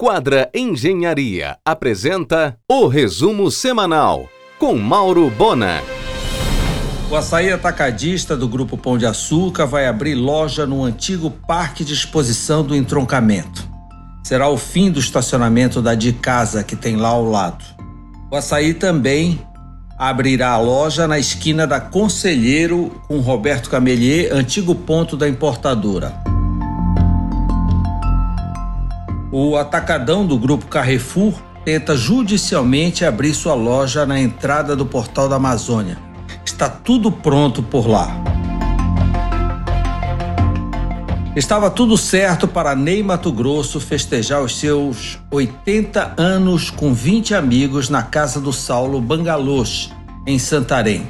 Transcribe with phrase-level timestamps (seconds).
[0.00, 5.82] Quadra Engenharia apresenta o resumo semanal com Mauro Bona.
[7.10, 11.94] O açaí atacadista do Grupo Pão de Açúcar vai abrir loja no antigo Parque de
[11.94, 13.68] Exposição do Entroncamento.
[14.22, 17.64] Será o fim do estacionamento da de casa que tem lá ao lado.
[18.30, 19.44] O açaí também
[19.98, 26.27] abrirá a loja na esquina da Conselheiro com Roberto Camelier, antigo ponto da importadora.
[29.30, 35.36] O atacadão do grupo Carrefour tenta judicialmente abrir sua loja na entrada do Portal da
[35.36, 35.98] Amazônia.
[36.46, 38.08] Está tudo pronto por lá.
[41.36, 47.90] Estava tudo certo para Ney Mato Grosso festejar os seus 80 anos com 20 amigos
[47.90, 49.92] na casa do Saulo Bangalôs,
[50.26, 51.06] em Santarém.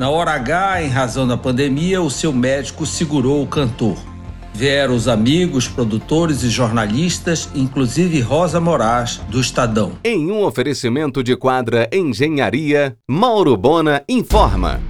[0.00, 4.11] Na hora H, em razão da pandemia, o seu médico segurou o cantor.
[4.54, 9.92] Vieram os amigos, produtores e jornalistas, inclusive Rosa Moraes, do Estadão.
[10.04, 14.80] Em um oferecimento de quadra Engenharia, Mauro Bona informa.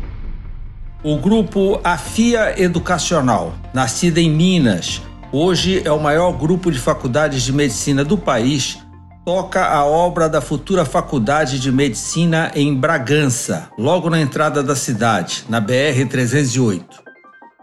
[1.04, 5.00] O grupo Afia Educacional, nascida em Minas,
[5.32, 8.78] hoje é o maior grupo de faculdades de medicina do país,
[9.24, 15.44] toca a obra da futura Faculdade de Medicina em Bragança, logo na entrada da cidade,
[15.48, 17.02] na BR 308.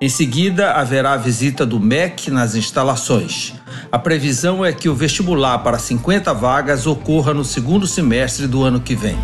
[0.02, 3.54] Em seguida, haverá a visita do MEC nas instalações.
[3.92, 8.80] A previsão é que o vestibular para 50 vagas ocorra no segundo semestre do ano
[8.80, 9.18] que vem.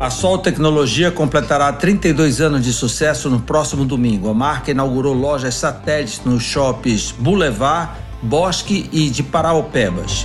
[0.00, 4.30] A Sol Tecnologia completará 32 anos de sucesso no próximo domingo.
[4.30, 10.24] A marca inaugurou lojas satélites nos shoppings Boulevard, Bosque e de Paraopebas.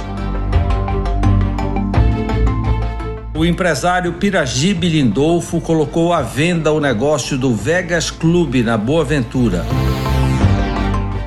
[3.38, 9.64] O empresário Piragibe Lindolfo colocou à venda o negócio do Vegas Clube na Boa Ventura.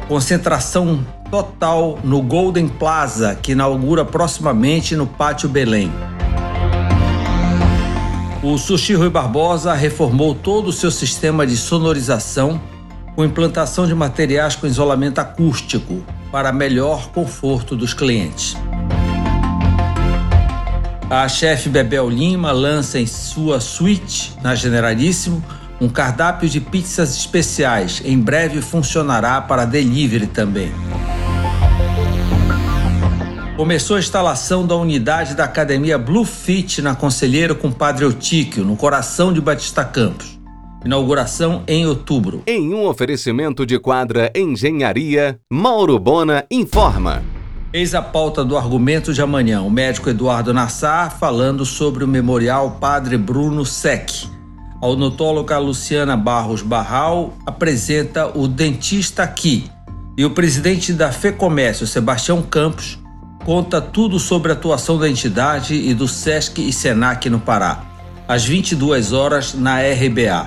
[0.09, 5.93] Concentração total no Golden Plaza, que inaugura proximamente no Pátio Belém.
[8.43, 12.61] O Sushi Rui Barbosa reformou todo o seu sistema de sonorização
[13.15, 18.57] com implantação de materiais com isolamento acústico para melhor conforto dos clientes.
[21.11, 25.45] A chefe Bebel Lima lança em sua suíte, na Generalíssimo,
[25.81, 28.01] um cardápio de pizzas especiais.
[28.05, 30.71] Em breve funcionará para delivery também.
[33.57, 38.77] Começou a instalação da unidade da Academia Blue Fit na Conselheiro com Padre Eutíquio, no
[38.77, 40.39] coração de Batista Campos.
[40.85, 42.45] Inauguração em outubro.
[42.47, 47.21] Em um oferecimento de quadra Engenharia, Mauro Bona informa.
[47.73, 49.63] Eis a pauta do argumento de amanhã.
[49.63, 54.11] O médico Eduardo Nassar falando sobre o memorial Padre Bruno Sec.
[54.83, 59.71] A odontóloga Luciana Barros Barral apresenta o Dentista Aqui.
[60.19, 62.99] E o presidente da FEComércio, Sebastião Campos,
[63.45, 67.85] conta tudo sobre a atuação da entidade e do SESC e SENAC no Pará.
[68.27, 70.45] Às 22 horas na RBA.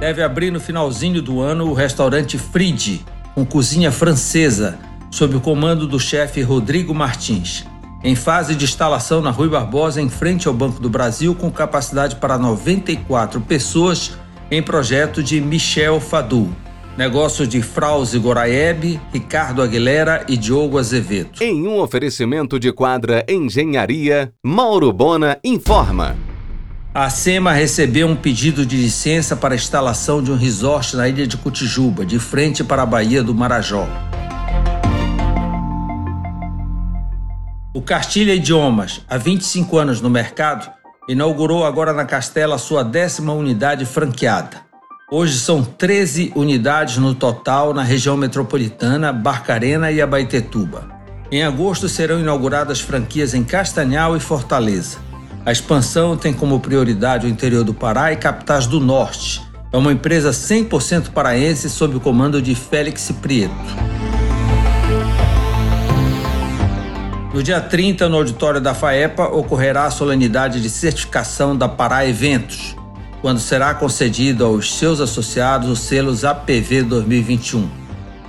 [0.00, 3.04] Deve abrir no finalzinho do ano o restaurante Fride,
[3.36, 4.78] com cozinha francesa,
[5.10, 7.66] sob o comando do chefe Rodrigo Martins.
[8.02, 12.16] Em fase de instalação na Rui Barbosa, em frente ao Banco do Brasil, com capacidade
[12.16, 14.12] para 94 pessoas,
[14.50, 16.48] em projeto de Michel Fadu.
[16.96, 21.32] Negócio de Frauze Goraeb, Ricardo Aguilera e Diogo Azevedo.
[21.38, 26.16] Em um oferecimento de quadra Engenharia, Mauro Bona informa.
[26.98, 31.26] A SEMA recebeu um pedido de licença para a instalação de um resort na ilha
[31.26, 33.86] de Cotijuba, de frente para a Baía do Marajó.
[37.74, 40.70] O Castilha Idiomas, há 25 anos no mercado,
[41.06, 44.62] inaugurou agora na Castela sua décima unidade franqueada.
[45.12, 50.88] Hoje são 13 unidades no total na região metropolitana, Barcarena e Abaetetuba.
[51.30, 55.04] Em agosto serão inauguradas franquias em Castanhal e Fortaleza.
[55.46, 59.40] A expansão tem como prioridade o interior do Pará e capitais do Norte.
[59.72, 63.54] É uma empresa 100% paraense sob o comando de Félix Prieto.
[67.32, 72.74] No dia 30, no auditório da FAEPA, ocorrerá a solenidade de certificação da Pará Eventos,
[73.22, 77.85] quando será concedido aos seus associados os selos APV 2021.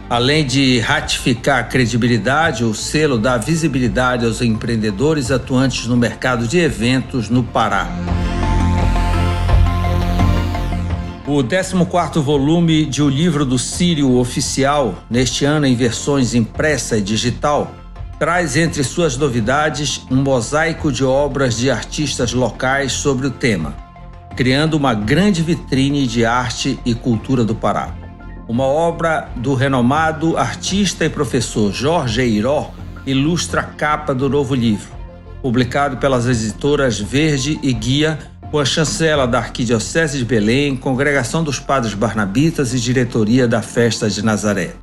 [0.10, 6.58] Além de ratificar a credibilidade, o selo dá visibilidade aos empreendedores atuantes no mercado de
[6.58, 7.90] eventos no Pará.
[11.28, 17.02] O 14º volume de O Livro do Sírio Oficial, neste ano em versões impressa e
[17.02, 17.76] digital,
[18.18, 23.76] traz entre suas novidades um mosaico de obras de artistas locais sobre o tema,
[24.38, 28.07] criando uma grande vitrine de arte e cultura do Pará.
[28.48, 32.72] Uma obra do renomado artista e professor Jorge Eiró
[33.06, 34.88] ilustra a capa do novo livro,
[35.42, 38.18] publicado pelas editoras Verde e Guia,
[38.50, 44.10] com a chancela da Arquidiocese de Belém, Congregação dos Padres Barnabitas e diretoria da Festa
[44.10, 44.76] de Nazaré.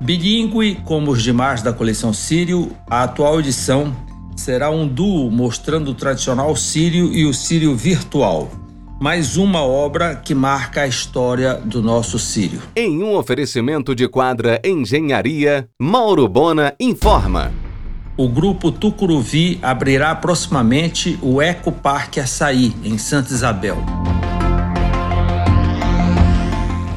[0.00, 3.94] Bilíngue, como os demais da coleção Sírio, a atual edição
[4.34, 8.50] será um duo mostrando o tradicional sírio e o sírio virtual
[9.00, 12.60] mais uma obra que marca a história do nosso Sírio.
[12.74, 17.52] Em um oferecimento de quadra Engenharia, Mauro Bona informa.
[18.16, 23.78] O grupo Tucuruvi abrirá proximamente o Eco Parque Açaí, em Santa Isabel.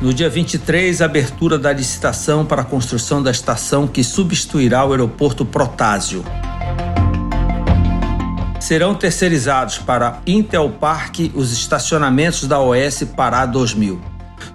[0.01, 5.45] No dia 23, abertura da licitação para a construção da estação que substituirá o aeroporto
[5.45, 6.25] Protásio
[8.71, 13.99] serão terceirizados para Intel Park os estacionamentos da OS Pará 2000.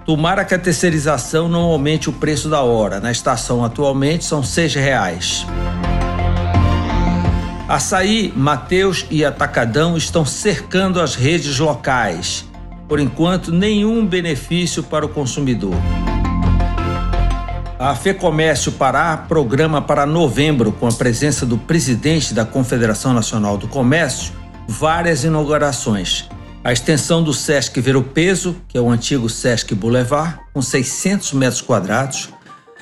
[0.07, 2.99] Tomara que a terceirização não aumente o preço da hora.
[2.99, 5.45] Na estação atualmente são R$ 6,00.
[7.69, 12.43] Açaí, Mateus e Atacadão estão cercando as redes locais.
[12.87, 15.75] Por enquanto, nenhum benefício para o consumidor.
[17.79, 23.67] A FEComércio Pará programa para novembro, com a presença do presidente da Confederação Nacional do
[23.67, 24.33] Comércio,
[24.67, 26.27] várias inaugurações.
[26.63, 31.61] A extensão do Sesc Ver Peso, que é o antigo Sesc Boulevard, com 600 metros
[31.61, 32.29] quadrados,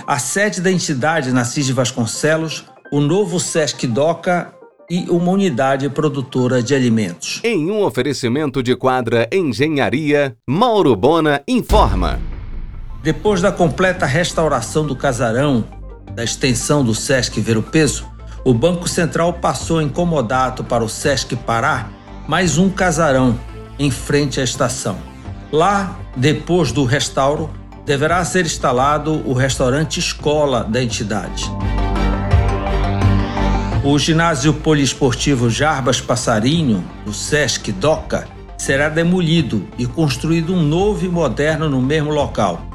[0.08, 4.54] a sede da entidade na de Vasconcelos, o novo Sesc Doca
[4.90, 7.42] e uma unidade produtora de alimentos.
[7.44, 12.35] Em um oferecimento de quadra Engenharia, Mauro Bona informa.
[13.06, 15.64] Depois da completa restauração do casarão,
[16.16, 18.04] da extensão do Sesc Ver o Peso,
[18.44, 21.88] o Banco Central passou em comodato para o Sesc Pará
[22.28, 23.40] mais um casarão
[23.78, 24.98] em frente à estação.
[25.52, 27.52] Lá, depois do restauro,
[27.86, 31.46] deverá ser instalado o restaurante escola da entidade.
[33.84, 41.08] O ginásio poliesportivo Jarbas Passarinho, do Sesc Doca, será demolido e construído um novo e
[41.08, 42.66] moderno no mesmo local.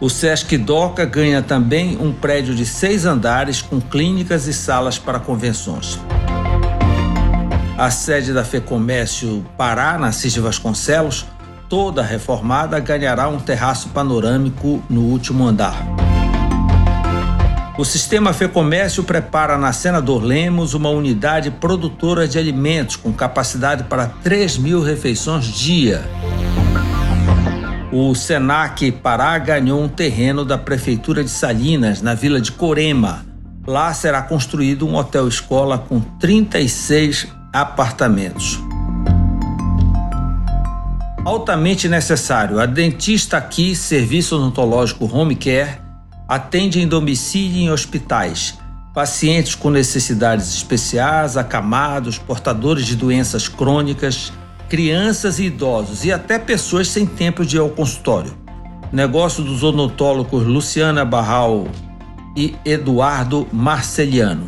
[0.00, 5.20] O Sesc Doca ganha também um prédio de seis andares com clínicas e salas para
[5.20, 5.98] convenções.
[7.76, 11.26] A sede da FEComércio Pará, na Cis de Vasconcelos,
[11.68, 15.76] toda reformada, ganhará um terraço panorâmico no último andar.
[17.76, 24.06] O sistema FEComércio prepara na Senador Lemos uma unidade produtora de alimentos com capacidade para
[24.06, 26.02] 3 mil refeições dia
[27.92, 33.26] o Senac Pará ganhou um terreno da Prefeitura de Salinas, na vila de Corema.
[33.66, 38.60] Lá será construído um hotel-escola com 36 apartamentos.
[41.24, 42.60] Altamente necessário.
[42.60, 45.78] A dentista aqui, Serviço Odontológico Home Care,
[46.28, 48.56] atende em domicílio e em hospitais.
[48.94, 54.32] Pacientes com necessidades especiais, acamados, portadores de doenças crônicas,
[54.70, 58.32] crianças e idosos e até pessoas sem tempo de ir ao consultório.
[58.92, 61.66] Negócio dos odontólogos Luciana Barral
[62.36, 64.46] e Eduardo Marceliano.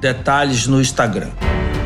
[0.00, 1.30] Detalhes no Instagram.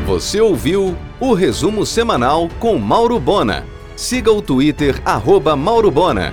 [0.05, 3.65] Você ouviu o resumo semanal com Mauro Bona.
[3.95, 6.31] Siga o Twitter, arroba Mauro Bona.